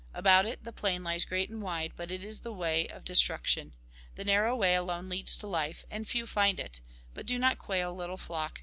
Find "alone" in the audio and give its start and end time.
4.73-5.09